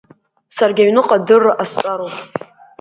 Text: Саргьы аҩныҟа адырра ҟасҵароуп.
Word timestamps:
Саргьы 0.55 0.83
аҩныҟа 0.83 1.17
адырра 1.21 1.53
ҟасҵароуп. 1.57 2.15